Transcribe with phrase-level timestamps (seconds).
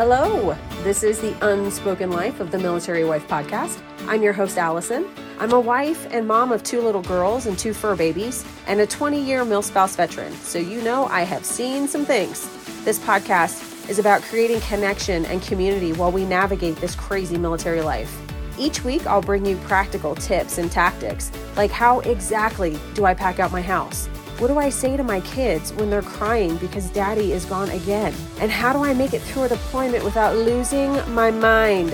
[0.00, 3.82] Hello, this is the Unspoken Life of the Military Wife podcast.
[4.08, 5.06] I'm your host, Alison.
[5.38, 8.86] I'm a wife and mom of two little girls and two fur babies, and a
[8.86, 12.48] 20 year MilSpouse veteran, so you know I have seen some things.
[12.82, 18.18] This podcast is about creating connection and community while we navigate this crazy military life.
[18.58, 23.38] Each week, I'll bring you practical tips and tactics, like how exactly do I pack
[23.38, 24.08] out my house?
[24.40, 28.14] What do I say to my kids when they're crying because daddy is gone again?
[28.40, 31.92] And how do I make it through a deployment without losing my mind?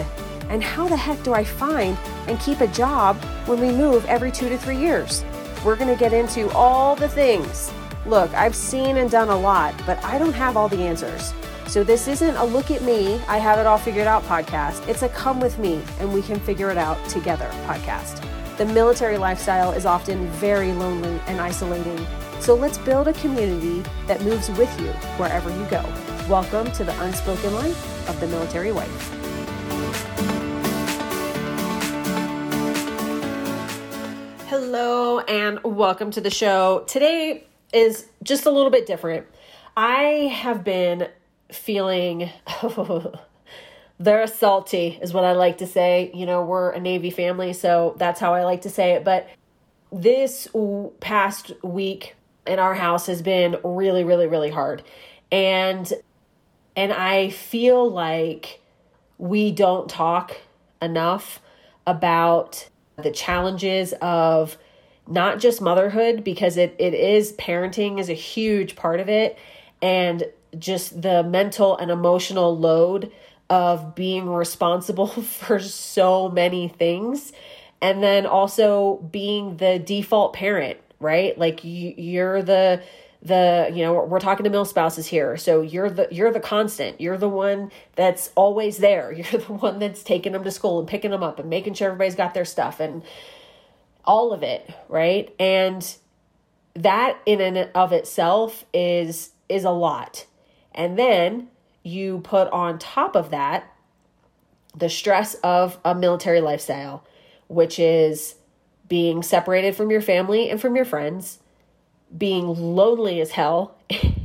[0.48, 4.30] And how the heck do I find and keep a job when we move every
[4.30, 5.24] two to three years?
[5.64, 7.72] We're gonna get into all the things.
[8.06, 11.34] Look, I've seen and done a lot, but I don't have all the answers.
[11.66, 14.86] So this isn't a look at me, I have it all figured out podcast.
[14.86, 18.24] It's a come with me and we can figure it out together podcast.
[18.56, 22.06] The military lifestyle is often very lonely and isolating
[22.46, 24.86] so let's build a community that moves with you
[25.18, 25.84] wherever you go.
[26.28, 29.10] Welcome to the unspoken life of the military wife.
[34.46, 36.84] Hello, and welcome to the show.
[36.86, 39.26] Today is just a little bit different.
[39.76, 41.08] I have been
[41.50, 42.30] feeling
[43.98, 46.12] they're salty, is what I like to say.
[46.14, 49.02] You know, we're a Navy family, so that's how I like to say it.
[49.02, 49.28] But
[49.90, 50.46] this
[51.00, 52.14] past week
[52.46, 54.82] in our house has been really really really hard.
[55.30, 55.92] And
[56.76, 58.60] and i feel like
[59.18, 60.36] we don't talk
[60.82, 61.40] enough
[61.86, 62.68] about
[63.02, 64.58] the challenges of
[65.08, 69.38] not just motherhood because it, it is parenting is a huge part of it
[69.80, 70.24] and
[70.58, 73.10] just the mental and emotional load
[73.48, 77.32] of being responsible for so many things.
[77.80, 81.36] And then also being the default parent right?
[81.38, 82.82] Like you, you're the
[83.22, 85.36] the you know we're talking to MilSpouses here.
[85.36, 87.00] So you're the you're the constant.
[87.00, 89.12] You're the one that's always there.
[89.16, 91.88] You're the one that's taking them to school and picking them up and making sure
[91.88, 93.02] everybody's got their stuff and
[94.04, 95.34] all of it right?
[95.38, 95.96] And
[96.74, 100.26] that in and of itself is is a lot.
[100.74, 101.48] And then
[101.82, 103.72] you put on top of that
[104.76, 107.02] the stress of a military lifestyle
[107.48, 108.34] which is
[108.88, 111.38] being separated from your family and from your friends,
[112.16, 113.76] being lonely as hell,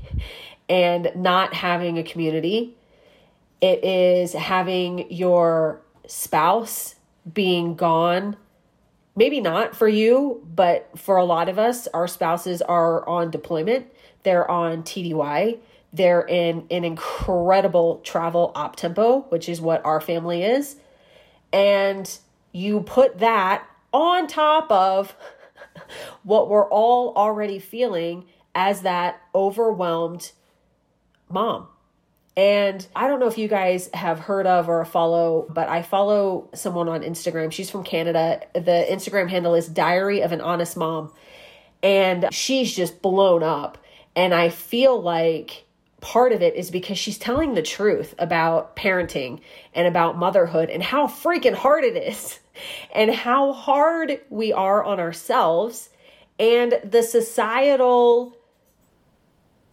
[0.69, 2.75] and not having a community.
[3.59, 6.95] It is having your spouse
[7.31, 8.37] being gone.
[9.15, 13.87] Maybe not for you, but for a lot of us, our spouses are on deployment.
[14.23, 15.59] They're on TDY.
[15.93, 20.77] They're in an incredible travel op tempo, which is what our family is.
[21.51, 22.09] And
[22.53, 25.15] you put that on top of
[26.23, 30.31] what we're all already feeling as that overwhelmed
[31.29, 31.67] mom.
[32.37, 36.49] And I don't know if you guys have heard of or follow, but I follow
[36.53, 37.51] someone on Instagram.
[37.51, 38.41] She's from Canada.
[38.53, 41.11] The Instagram handle is Diary of an Honest Mom.
[41.83, 43.77] And she's just blown up.
[44.15, 45.65] And I feel like
[45.99, 49.41] part of it is because she's telling the truth about parenting
[49.73, 52.39] and about motherhood and how freaking hard it is
[52.93, 55.89] and how hard we are on ourselves
[56.39, 58.37] and the societal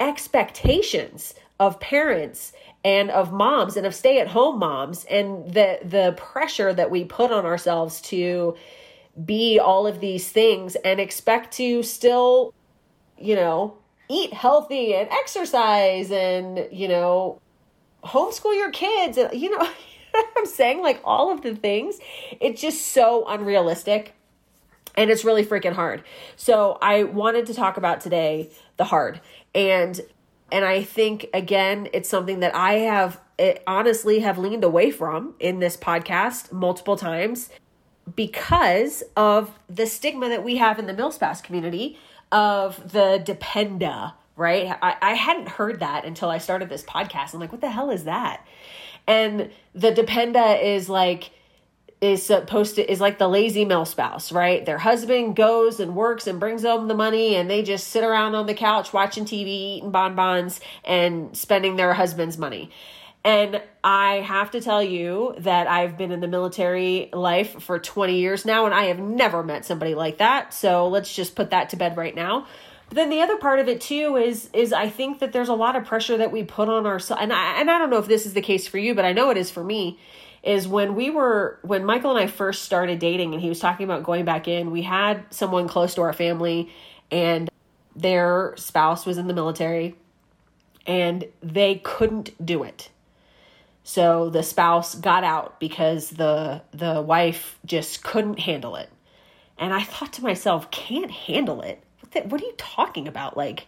[0.01, 2.53] expectations of parents
[2.85, 7.45] and of moms and of stay-at-home moms and the the pressure that we put on
[7.45, 8.57] ourselves to
[9.25, 12.55] be all of these things and expect to still
[13.19, 13.77] you know
[14.09, 17.41] eat healthy and exercise and you know
[18.05, 19.69] homeschool your kids and you know
[20.37, 20.83] I'm saying?
[20.83, 21.99] Like all of the things.
[22.41, 24.15] It's just so unrealistic
[24.97, 26.03] and it's really freaking hard.
[26.37, 29.21] So I wanted to talk about today the hard.
[29.55, 30.01] And
[30.51, 35.35] and I think again it's something that I have it honestly have leaned away from
[35.39, 37.51] in this podcast multiple times
[38.17, 41.99] because of the stigma that we have in the MilSpouse community
[42.33, 44.77] of the dependa, right?
[44.83, 47.35] I, I hadn't heard that until I started this podcast.
[47.35, 48.45] I'm like, what the hell is that?
[49.09, 51.33] And the dependa is like
[52.01, 54.65] is supposed to is like the lazy MilSpouse, right?
[54.65, 58.37] Their husband goes and works and brings home the money and they just sit around
[58.37, 62.71] on the couch watching TV, eating bonbons and spending their husband's money.
[63.25, 68.17] And I have to tell you that I've been in the military life for 20
[68.17, 70.55] years now and I have never met somebody like that.
[70.55, 72.47] So let's just put that to bed right now.
[72.89, 75.55] But then the other part of it too is is I think that there's a
[75.55, 78.07] lot of pressure that we put on ourselves, and I and I don't know if
[78.07, 79.99] this is the case for you, but I know it is for me.
[80.43, 83.85] Is when we were when Michael and I first started dating, and he was talking
[83.85, 84.71] about going back in.
[84.71, 86.71] We had someone close to our family,
[87.11, 87.51] and
[87.95, 89.97] their spouse was in the military,
[90.87, 92.89] and they couldn't do it.
[93.83, 98.91] So the spouse got out because the the wife just couldn't handle it.
[99.59, 101.83] And I thought to myself, can't handle it?
[102.13, 103.37] What, are you talking about?
[103.37, 103.67] Like,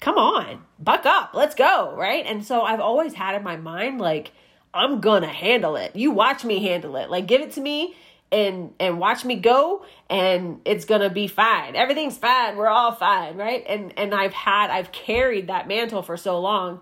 [0.00, 2.24] come on, buck up, let's go, right?
[2.26, 4.32] And so I've always had in my mind, like,
[4.72, 5.96] I'm gonna handle it.
[5.96, 7.10] You watch me handle it.
[7.10, 7.94] Like, give it to me
[8.32, 13.36] and and watch me go and it's gonna be fine everything's fine we're all fine
[13.36, 16.80] right and and i've had i've carried that mantle for so long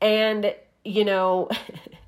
[0.00, 0.54] and
[0.84, 1.48] you know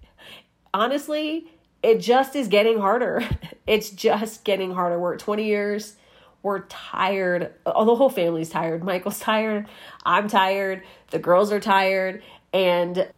[0.74, 1.50] honestly
[1.82, 3.28] it just is getting harder
[3.66, 5.96] it's just getting harder we're at 20 years
[6.42, 7.52] we're tired.
[7.64, 8.84] Oh, the whole family's tired.
[8.84, 9.66] Michael's tired.
[10.04, 10.82] I'm tired.
[11.10, 12.22] The girls are tired.
[12.52, 13.08] And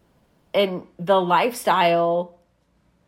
[0.55, 2.39] and the lifestyle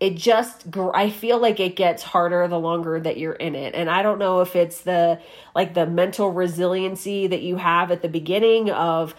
[0.01, 3.75] it just i feel like it gets harder the longer that you're in it.
[3.75, 5.21] And i don't know if it's the
[5.55, 9.15] like the mental resiliency that you have at the beginning of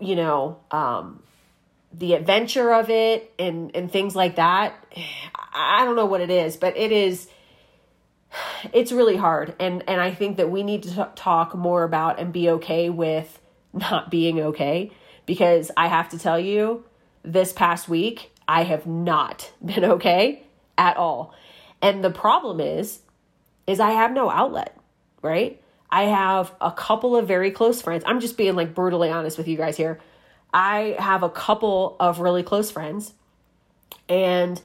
[0.00, 1.22] you know um
[1.92, 4.74] the adventure of it and and things like that.
[5.54, 7.28] I don't know what it is but it is
[8.72, 12.32] it's really hard and and i think that we need to talk more about and
[12.32, 13.40] be okay with
[13.72, 14.90] not being okay
[15.26, 16.84] because i have to tell you
[17.24, 20.42] this past week I have not been okay
[20.76, 21.34] at all.
[21.80, 23.00] And the problem is
[23.66, 24.76] is I have no outlet,
[25.22, 25.60] right?
[25.88, 28.02] I have a couple of very close friends.
[28.06, 30.00] I'm just being like brutally honest with you guys here.
[30.52, 33.14] I have a couple of really close friends
[34.08, 34.60] and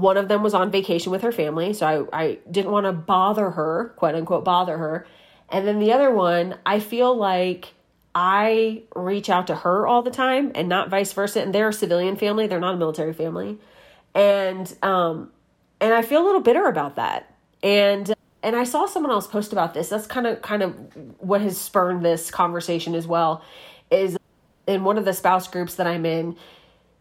[0.00, 2.92] one of them was on vacation with her family, so I, I didn't want to
[2.92, 5.06] bother her, quote unquote, bother her.
[5.48, 7.74] And then the other one, I feel like
[8.14, 11.40] I reach out to her all the time and not vice versa.
[11.42, 13.58] And they're a civilian family, they're not a military family.
[14.14, 15.30] And um
[15.80, 17.32] and I feel a little bitter about that.
[17.62, 18.12] And
[18.42, 19.88] and I saw someone else post about this.
[19.88, 20.74] That's kind of kind of
[21.18, 23.42] what has spurned this conversation as well
[23.90, 24.18] is
[24.66, 26.36] in one of the spouse groups that I'm in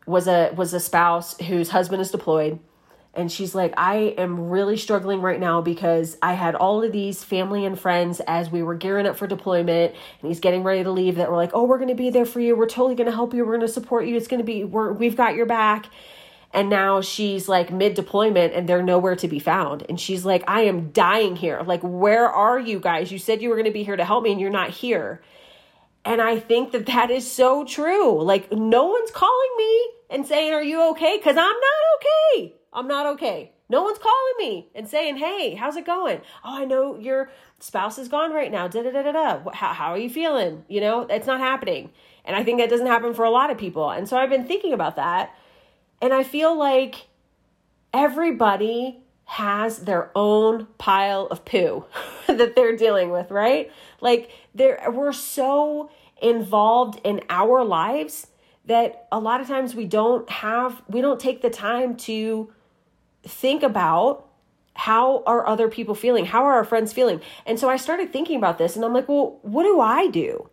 [0.05, 2.59] was a was a spouse whose husband is deployed
[3.17, 7.23] and she's like i am really struggling right now because i had all of these
[7.23, 10.91] family and friends as we were gearing up for deployment and he's getting ready to
[10.91, 12.55] leave that were like oh we're going to be there for you.
[12.55, 13.43] We're totally going to help you.
[13.45, 14.15] We're going to support you.
[14.15, 15.87] It's going to be we're, we've got your back.
[16.53, 19.83] And now she's like mid deployment and they're nowhere to be found.
[19.89, 21.61] And she's like i am dying here.
[21.65, 23.11] Like where are you guys?
[23.11, 25.21] You said you were going to be here to help me and you're not here.
[26.05, 28.21] And i think that that is so true.
[28.21, 31.17] Like no one's calling me and saying are you okay?
[31.17, 33.51] Because i'm not okay I'm not okay.
[33.69, 36.21] No one's calling me and saying, hey, how's it going?
[36.43, 37.29] Oh, I know your
[37.59, 38.67] spouse is gone right now.
[38.67, 39.51] Da da da da da.
[39.51, 40.63] How, how are you feeling?
[40.69, 41.91] You know, it's not happening.
[42.23, 43.89] And I think that doesn't happen for a lot of people.
[43.89, 45.35] And so I've been thinking about that.
[46.01, 47.07] And I feel like
[47.93, 51.83] everybody has their own pile of poo
[52.27, 53.71] that they're dealing with, right?
[53.99, 55.89] Like there we're so
[56.21, 58.27] involved in our lives
[58.65, 62.53] that a lot of times we don't have we don't take the time to
[63.27, 64.27] think about
[64.77, 66.25] how are other people feeling?
[66.25, 67.19] How are our friends feeling?
[67.45, 70.49] And so I started thinking about this and I'm like, well, what do I do?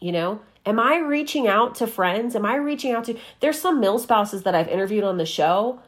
[0.00, 2.34] You know, am I reaching out to friends?
[2.34, 5.80] Am I reaching out to There's some MilSpouses that I've interviewed on the show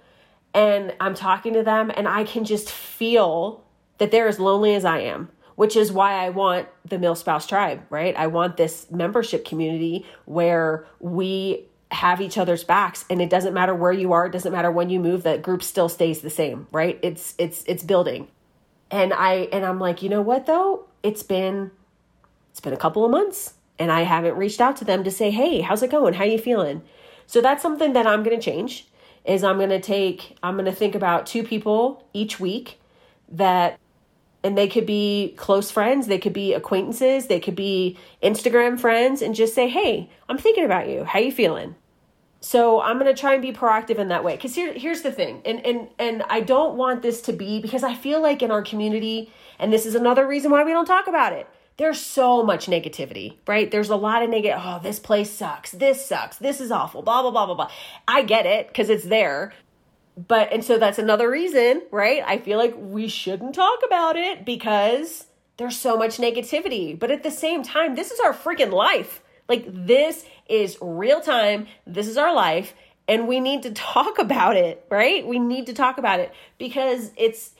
[0.54, 3.64] and I'm talking to them and I can just feel
[3.98, 7.82] that they're as lonely as I am, which is why I want the MilSpouse tribe,
[7.90, 8.16] right?
[8.16, 13.74] I want this membership community where we have each other's backs and it doesn't matter
[13.74, 16.66] where you are it doesn't matter when you move that group still stays the same
[16.72, 16.98] right?
[17.02, 18.28] It's it's it's building.
[18.90, 20.86] And i and i'm like you know what though?
[21.02, 21.70] It's been
[22.50, 25.30] it's been a couple of months and i haven't reached out to them to say
[25.30, 26.14] hey how's it going?
[26.14, 26.82] How you feeling
[27.26, 28.86] so that's something that i'm going to change
[29.24, 32.78] is i'm going to take i'm going to think about two people each week
[33.30, 33.78] that
[34.44, 39.22] and they could be close friends they could be acquaintances they could be instagram friends
[39.22, 41.04] and just say hey i'm thinking about you.
[41.04, 41.74] How you feeling
[42.42, 44.36] so i'm going to try and be proactive in that way.
[44.36, 47.82] Because here, here's the thing and, and and i don't want this to be because
[47.82, 51.06] i feel like in our community and this is another reason why we don't talk
[51.06, 53.70] about it there's so much negativity right?
[53.70, 57.22] There's a lot of negative oh this place sucks this sucks this is awful blah
[57.22, 57.70] blah blah blah blah.
[58.06, 59.52] I get it because it's there
[60.16, 62.22] but and so that's another reason right?
[62.26, 66.98] I feel like we shouldn't talk about it because there's so much negativity.
[66.98, 69.22] But at the same time this is our freaking life.
[69.48, 71.66] Like this is real time.
[71.86, 72.74] This is our life
[73.08, 75.26] and we need to talk about it, right?
[75.26, 77.52] We need to talk about it because it's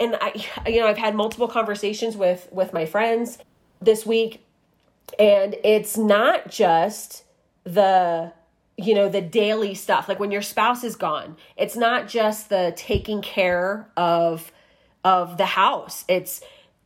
[0.00, 3.38] and I you know, I've had multiple conversations with with my friends
[3.80, 4.44] this week
[5.18, 7.24] and it's not just
[7.64, 8.32] the
[8.76, 12.72] you know the daily stuff like when your spouse is gone it's not just the
[12.76, 14.52] taking care of
[15.04, 16.40] of the house it's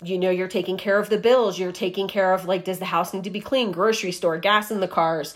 [0.05, 2.85] you know you're taking care of the bills you're taking care of like does the
[2.85, 5.35] house need to be clean grocery store gas in the cars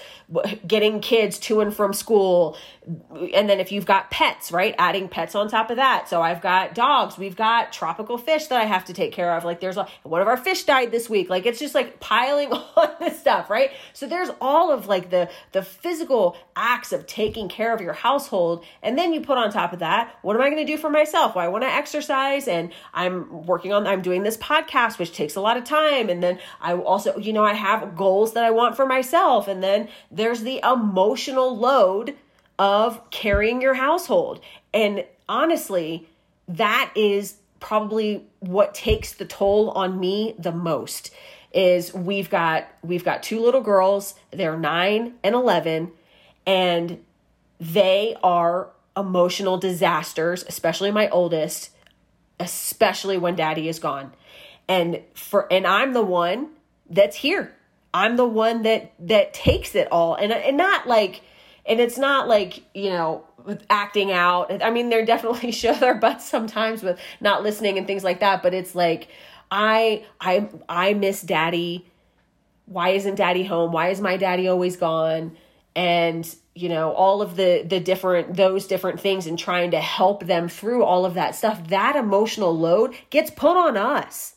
[0.66, 2.56] getting kids to and from school.
[3.33, 6.09] And then if you've got pets right adding pets on top of that.
[6.09, 9.45] So i've got dogs we've got tropical fish that i have to take care of.
[9.45, 11.30] Like there's a, one of our fish died this week.
[11.30, 13.71] Like it's just like piling on this stuff right?
[13.92, 18.64] So there's all of like the the physical acts of taking care of your household.
[18.83, 20.90] And then you put on top of that what am i going to do for
[20.90, 21.35] myself?
[21.37, 25.12] Well i want to exercise and i'm working on i'm doing this podcast podcast, which
[25.12, 26.09] takes a lot of time.
[26.09, 29.49] And then I also, you know, I have goals that I want for myself.
[29.49, 32.16] And then there's the emotional load
[32.58, 34.40] of carrying your household.
[34.73, 36.08] And honestly,
[36.49, 41.11] that is probably what takes the toll on me the most
[41.52, 45.90] is we've got we've got two little girls they're 9 and 11
[46.44, 47.02] and
[47.58, 51.70] they are emotional disasters especially my oldest
[52.38, 54.12] especially when daddy is gone
[54.68, 56.50] and for and I'm the one
[56.88, 57.55] that's here.
[57.96, 61.22] I'm the one that that takes it all and and not like
[61.64, 63.24] and it's not like, you know,
[63.70, 64.62] acting out.
[64.62, 68.42] I mean, they're definitely show their butts sometimes with not listening and things like that,
[68.42, 69.08] but it's like
[69.50, 71.86] I I I miss daddy.
[72.66, 73.72] Why isn't daddy home?
[73.72, 75.34] Why is my daddy always gone?
[75.74, 80.26] And you know all of the the different those different things and trying to help
[80.26, 84.36] them through all of that stuff that emotional load gets put on us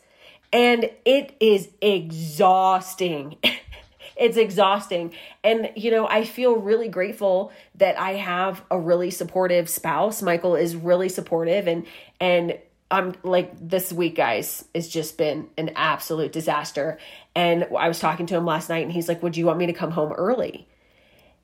[0.51, 3.37] and it is exhausting.
[4.17, 5.13] it's exhausting.
[5.43, 10.21] And, you know, I feel really grateful that I have a really supportive spouse.
[10.21, 11.85] Michael is really supportive and,
[12.19, 12.57] and,
[12.91, 16.97] I'm like this week, guys, it's just been an absolute disaster.
[17.35, 19.67] And I was talking to him last night and he's like, Would you want me
[19.67, 20.67] to come home early?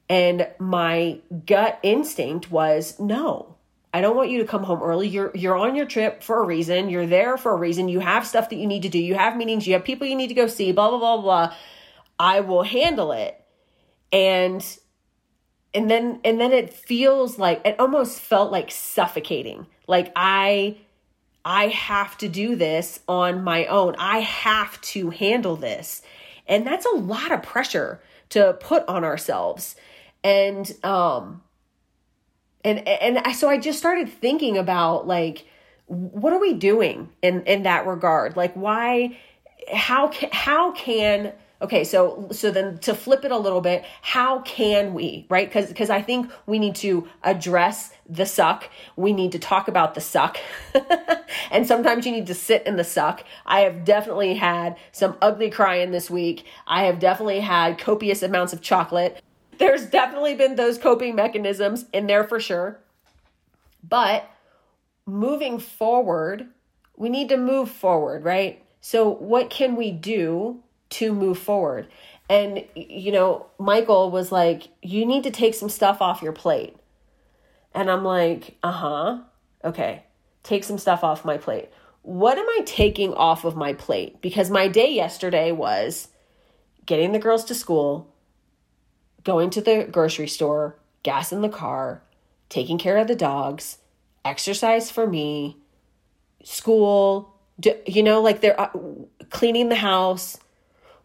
[0.09, 3.54] And my gut instinct was no.
[3.95, 5.07] I don't want you to come home early.
[5.07, 6.89] You're you're on your trip for a reason.
[6.89, 7.87] You're there for a reason.
[7.87, 8.99] You have stuff that you need to do.
[8.99, 11.55] You have meetings, you have people you need to go see, blah blah blah blah.
[12.19, 13.41] I will handle it.
[14.11, 14.61] And
[15.73, 19.65] and then and then it feels like it almost felt like suffocating.
[19.87, 20.75] Like I
[21.45, 23.95] I have to do this on my own.
[23.97, 26.01] I have to handle this.
[26.47, 29.77] And that's a lot of pressure to put on ourselves.
[30.21, 31.43] And um
[32.65, 35.45] and and I, so I just started thinking about like
[35.87, 38.35] what are we doing in in that regard?
[38.35, 39.17] Like why
[39.71, 41.31] how can how can
[41.61, 45.47] okay so so then to flip it a little bit how can we right?
[45.47, 48.69] Because because i think we need to address the suck.
[48.95, 50.37] We need to talk about the suck.
[51.51, 53.23] And sometimes you need to sit in the suck.
[53.45, 56.45] I have definitely had some ugly crying this week.
[56.67, 59.21] I have definitely had copious amounts of chocolate
[59.57, 62.79] there's definitely been those coping mechanisms in there for sure.
[63.87, 64.29] But
[65.05, 66.47] moving forward,
[66.97, 68.63] we need to move forward, right?
[68.81, 71.87] So, what can we do to move forward?
[72.29, 76.75] And, you know, Michael was like, you need to take some stuff off your plate.
[77.73, 79.19] And I'm like, uh huh.
[79.63, 80.03] Okay,
[80.43, 81.69] take some stuff off my plate.
[82.01, 84.21] What am I taking off of my plate?
[84.21, 86.09] Because my day yesterday was
[86.85, 88.13] getting the girls to school,
[89.25, 92.01] going to the grocery store, gas in the car,
[92.47, 93.79] taking care of the dogs,
[94.23, 95.57] exercise for me,
[96.43, 97.35] school,
[97.85, 98.69] you know, like they're uh,
[99.29, 100.37] cleaning the house.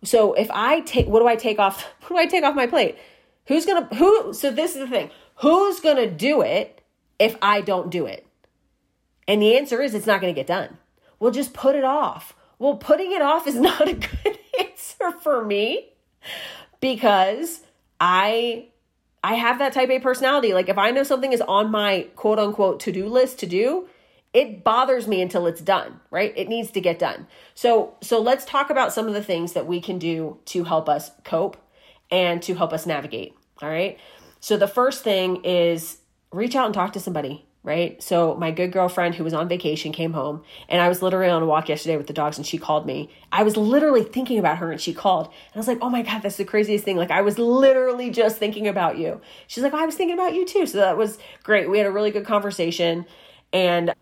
[0.04, 1.84] So if I take, what do I take off?
[2.10, 2.98] What do I take off my plate?
[3.46, 5.10] Who's gonna, who, so this is the thing.
[5.36, 6.82] Who's gonna do it
[7.20, 8.26] if I don't do it?
[9.28, 10.76] And the answer is it's not gonna get done.
[11.20, 12.34] We'll just put it off.
[12.58, 15.90] Well, putting it off is not a good answer for me
[16.80, 17.60] because
[18.00, 18.68] I
[19.22, 20.54] I have that type A personality.
[20.54, 23.88] Like if I know something is on my quote unquote to-do list to do,
[24.32, 26.32] it bothers me until it's done, right?
[26.36, 27.26] It needs to get done.
[27.54, 30.88] So so let's talk about some of the things that we can do to help
[30.88, 31.56] us cope
[32.10, 33.98] and to help us navigate, all right?
[34.40, 35.98] So the first thing is
[36.32, 38.02] reach out and talk to somebody right?
[38.02, 41.42] So my good girlfriend who was on vacation came home and I was literally on
[41.42, 43.10] a walk yesterday with the dogs and she called me.
[43.30, 45.26] I was literally thinking about her and she called.
[45.26, 46.96] And I was like, "Oh my god, that's the craziest thing.
[46.96, 50.34] Like I was literally just thinking about you." She's like, oh, "I was thinking about
[50.34, 51.68] you too." So that was great.
[51.68, 53.04] We had a really good conversation
[53.52, 53.94] and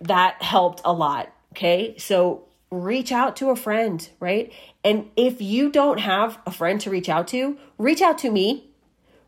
[0.00, 1.96] that helped a lot, okay?
[1.98, 4.52] So reach out to a friend, right?
[4.84, 8.70] And if you don't have a friend to reach out to, reach out to me.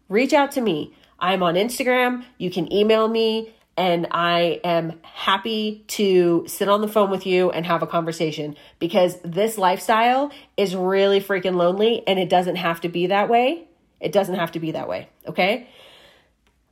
[0.08, 0.94] Reach out to me.
[1.20, 2.24] I'm on Instagram.
[2.38, 7.50] You can email me, and I am happy to sit on the phone with you
[7.50, 12.82] and have a conversation because this lifestyle is really freaking lonely and it doesn't have
[12.82, 13.66] to be that way.
[13.98, 15.08] It doesn't have to be that way.
[15.26, 15.68] Okay.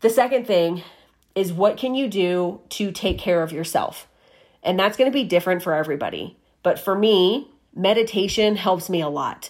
[0.00, 0.82] The second thing
[1.34, 4.06] is what can you do to take care of yourself?
[4.62, 6.36] And that's going to be different for everybody.
[6.62, 9.48] But for me, meditation helps me a lot.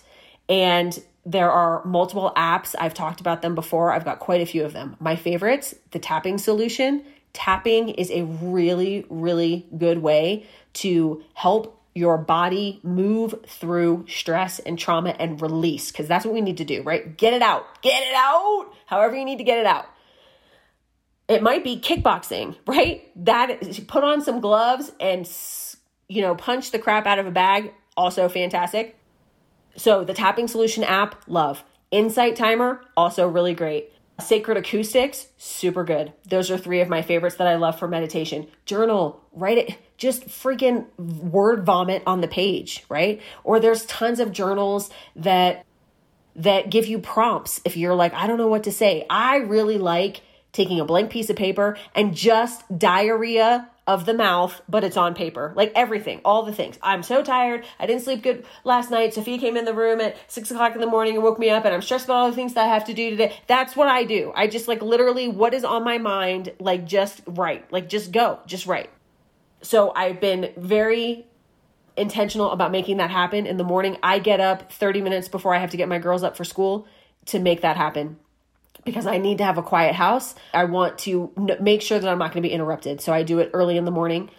[0.49, 0.97] And
[1.29, 2.75] there are multiple apps.
[2.79, 3.93] I've talked about them before.
[3.93, 4.97] I've got quite a few of them.
[4.99, 7.05] My favorites, the tapping solution.
[7.35, 14.79] Tapping is a really, really good way to help your body move through stress and
[14.79, 17.19] trauma and release because that's what we need to do, right?
[17.19, 17.83] Get it out.
[17.83, 18.73] Get it out.
[18.87, 19.85] However, you need to get it out.
[21.29, 23.07] It might be kickboxing, right?
[23.27, 25.29] That is, put on some gloves and
[26.09, 28.98] you know, punch the crap out of a bag, also fantastic.
[29.79, 31.65] So the tapping solution app, love.
[31.91, 33.93] Insight timer, also really great.
[34.21, 36.13] Sacred acoustics, super good.
[36.29, 38.49] Those are three of my favorites that I love for meditation.
[38.67, 43.23] Journal, write it, just freaking word vomit on the page, right?
[43.45, 45.65] Or there's tons of journals that
[46.35, 49.05] that give you prompts if you're like, I don't know what to say.
[49.11, 50.21] I really like
[50.53, 55.15] taking a blank piece of paper and just diarrhea of the mouth, but it's on
[55.15, 55.55] paper.
[55.57, 56.79] Like everything, all the things.
[56.83, 57.65] I'm so tired.
[57.81, 59.15] I didn't sleep good last night.
[59.15, 61.65] Sophia came in the room at six o'clock in the morning and woke me up,
[61.65, 63.35] and I'm stressed about all the things that I have to do today.
[63.47, 64.31] That's what I do.
[64.37, 68.41] I just like literally what is on my mind, like just write, like just go,
[68.47, 68.91] just write.
[69.63, 71.27] So I've been very
[71.97, 73.97] intentional about making that happen in the morning.
[74.03, 76.87] I get up 30 minutes before I have to get my girls up for school
[77.27, 78.19] to make that happen
[78.89, 80.35] because I need to have a quiet house.
[80.55, 81.31] I want to
[81.61, 83.03] make sure that I'm not going to be interrupted.
[83.03, 84.31] So I do it early in the morning.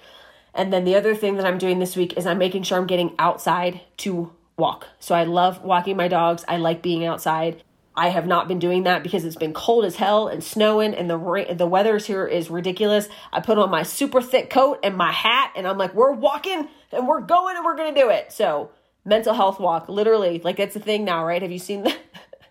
[0.56, 2.88] And then the other thing that I'm doing this week is I'm making sure I'm
[2.88, 4.88] getting outside to walk.
[5.00, 6.44] So I love walking my dogs.
[6.48, 7.64] I like being outside.
[7.96, 11.10] I have not been doing that because it's been cold as hell and snowing and
[11.10, 13.08] the rain, the weather's here is ridiculous.
[13.32, 16.70] I put on my super thick coat and my hat and I'm like, we're walking
[16.92, 18.32] and we're going and we're going to do it.
[18.32, 18.72] So
[19.06, 21.42] mental health walk, literally, like it's a thing now, right?
[21.42, 21.96] Have you seen the,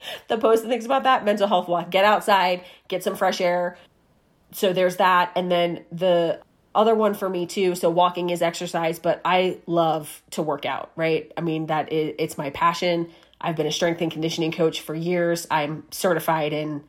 [0.29, 3.77] the post and things about that mental health walk get outside get some fresh air.
[4.53, 6.41] So there's that and then the
[6.75, 10.93] other one for me too so walking is exercise but i love to work out
[10.97, 11.33] right?
[11.37, 13.11] I mean that is, it's my passion.
[13.41, 15.47] I've been a strength and conditioning coach for years.
[15.51, 16.83] I'm certified in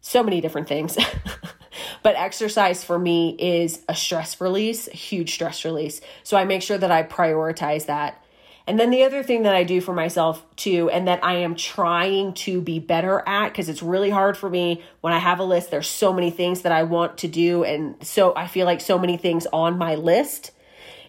[0.00, 0.96] so many different things.
[2.02, 6.00] But exercise for me is a stress release a huge stress release.
[6.22, 8.22] So i make sure that i prioritize that
[8.66, 11.54] and then the other thing that I do for myself too, and that I am
[11.54, 15.44] trying to be better at, because it's really hard for me when I have a
[15.44, 17.62] list, there's so many things that I want to do.
[17.62, 20.50] And so I feel like so many things on my list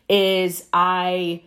[0.07, 1.41] is I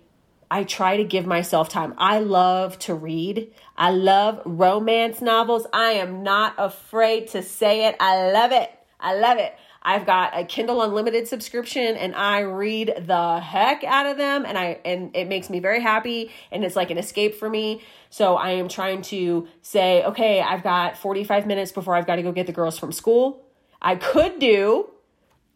[0.50, 1.94] I try to give myself time.
[1.96, 3.52] I love to read.
[3.76, 5.64] I love romance novels.
[5.72, 7.94] I am not afraid to say it.
[8.00, 8.68] I love it.
[8.98, 9.54] I love it.
[9.82, 14.58] I've got a Kindle Unlimited subscription and I read the heck out of them and
[14.58, 17.82] I and it makes me very happy and it's like an escape for me.
[18.10, 22.22] So I am trying to say, okay, I've got 45 minutes before I've got to
[22.22, 23.42] go get the girls from school.
[23.80, 24.90] I could do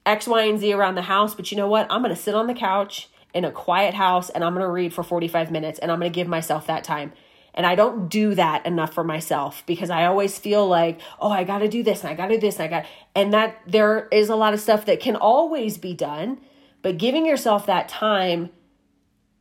[0.06, 1.87] X, Y, and Z around the house, but you know what?
[1.90, 4.70] I'm going to sit on the couch in a quiet house and I'm going to
[4.70, 7.12] read for 45 minutes and I'm going to give myself that time.
[7.55, 11.45] And I don't do that enough for myself because I always feel like, oh, I
[11.45, 13.61] got to do this and I got to do this and I got, and that
[13.67, 16.40] there is a lot of stuff that can always be done,
[16.83, 18.51] but giving yourself that time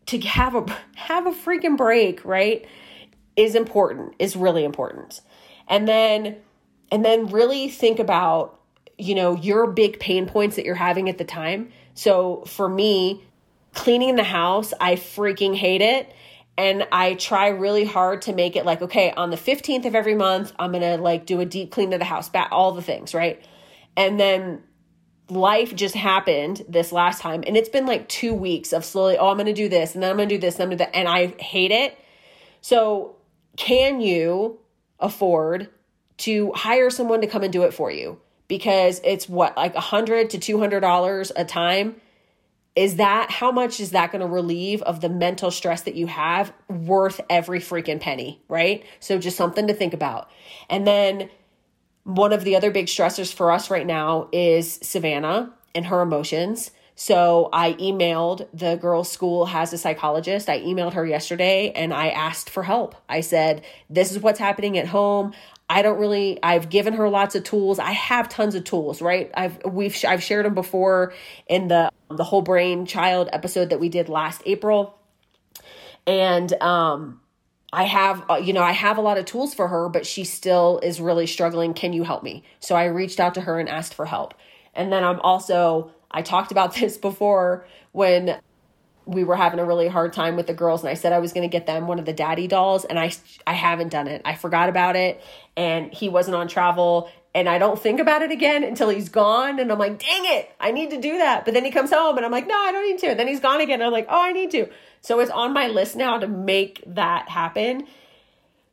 [0.05, 2.65] to have a have a freaking break, right?
[3.35, 5.21] Is important, is really important.
[5.67, 6.37] And then
[6.91, 8.59] and then really think about,
[8.99, 11.69] you know, your big pain points that you're having at the time.
[11.95, 13.23] So for me,
[13.73, 16.13] cleaning the house, I freaking hate it
[16.57, 20.15] and I try really hard to make it like, okay, on the 15th of every
[20.15, 23.13] month, I'm to like do a deep clean of the house, back all the things,
[23.13, 23.43] right?
[23.97, 24.61] And then
[25.29, 29.29] life just happened this last time and it's been like 2 weeks of slowly, oh,
[29.29, 30.95] I'm to do this and then I'm to do this and I'm to do that
[30.95, 31.97] and I hate it.
[32.61, 33.15] So,
[33.55, 34.59] can you
[34.99, 35.69] afford
[36.17, 38.19] to hire someone to come and do it for you?
[38.47, 41.95] Because it's what like a 100 to 200 dollars a time
[42.75, 46.07] is that how much is that going to relieve of the mental stress that you
[46.07, 50.29] have worth every freaking penny right so just something to think about
[50.69, 51.29] and then
[52.03, 56.71] one of the other big stressors for us right now is savannah and her emotions
[56.95, 60.47] so I emailed the girls' school has a psychologist.
[60.47, 62.95] I emailed her yesterday and I asked for help.
[63.09, 65.33] I said, This is what's happening at home.
[65.69, 67.79] I don't really I've given her lots of tools.
[67.79, 69.31] I have tons of tools, right?
[69.33, 71.13] I've we've I've shared them before
[71.47, 74.97] in the the whole brain child episode that we did last April.
[76.05, 77.21] And um
[77.71, 80.23] I have uh, you know, I have a lot of tools for her, but she
[80.25, 81.73] still is really struggling.
[81.73, 82.43] Can you help me?
[82.59, 84.35] So I reached out to her and asked for help.
[84.75, 88.39] And then I'm also I talked about this before when
[89.05, 91.33] we were having a really hard time with the girls and I said I was
[91.33, 93.11] going to get them one of the daddy dolls and I
[93.45, 94.21] I haven't done it.
[94.25, 95.21] I forgot about it
[95.57, 99.59] and he wasn't on travel and I don't think about it again until he's gone.
[99.59, 101.45] And I'm like, dang it, I need to do that.
[101.45, 103.07] But then he comes home and I'm like, no, I don't need to.
[103.07, 103.75] And then he's gone again.
[103.75, 104.69] And I'm like, oh, I need to.
[105.01, 107.87] So it's on my list now to make that happen.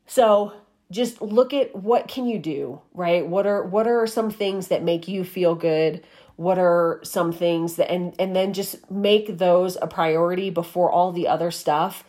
[0.07, 0.53] So
[0.91, 3.27] just look at what can you do, right?
[3.27, 6.05] What are what are some things that make you feel good?
[6.41, 11.13] What are some things that and and then just make those a priority before all
[11.13, 12.03] the other stuff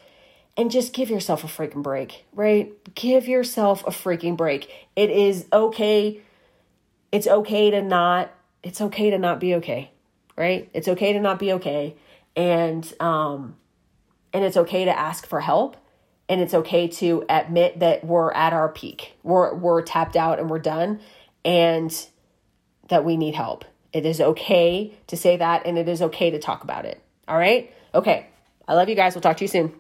[0.56, 2.72] and just give yourself a freaking break, right?
[2.96, 4.72] Give yourself a freaking break.
[4.96, 6.22] It is okay.
[7.12, 8.32] It's okay to not
[8.64, 9.92] it's okay to not be okay,
[10.38, 10.70] right?
[10.74, 11.98] It's okay to not be okay
[12.34, 13.58] and um
[14.32, 15.76] and it's okay to ask for help
[16.30, 19.18] and it's okay to admit that we're at our peak.
[19.24, 21.02] We're we're tapped out and we're done
[21.44, 21.94] and
[22.88, 23.66] that we need help.
[23.94, 27.02] It is okay to say that and it is okay to talk about it.
[27.28, 27.74] All right?
[27.94, 28.28] Okay.
[28.68, 29.16] I love you guys.
[29.16, 29.74] We'll talk to you soon.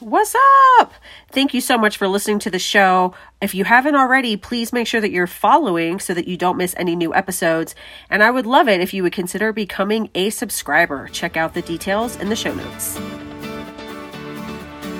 [0.00, 0.34] What's
[0.78, 0.92] up?
[1.32, 3.14] Thank you so much for listening to the show.
[3.40, 6.74] If you haven't already, please make sure that you're following so that you don't miss
[6.76, 7.74] any new episodes.
[8.10, 11.08] And I would love it if you would consider becoming a subscriber.
[11.08, 12.98] Check out the details in the show notes.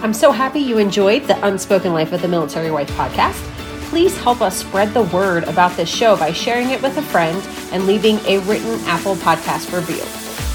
[0.02, 3.53] I'm so happy you enjoyed the Unspoken Life of the Military Wife podcast.
[3.94, 7.40] Please help us spread the word about this show by sharing it with a friend
[7.70, 10.02] and leaving a written Apple Podcast review.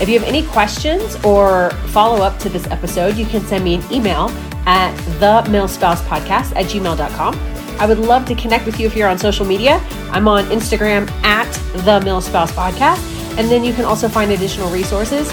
[0.01, 3.75] If you have any questions or follow up to this episode, you can send me
[3.75, 4.27] an email
[4.65, 7.33] at the podcast at gmail.com.
[7.79, 9.81] I would love to connect with you if you're on social media.
[10.11, 11.49] I'm on Instagram at
[11.85, 12.99] the Milspouse Podcast.
[13.37, 15.31] And then you can also find additional resources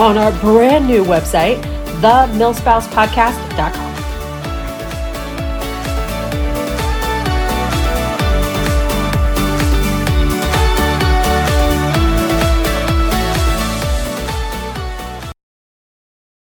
[0.00, 1.62] on our brand new website,
[2.00, 3.87] themilspousepodcast.com.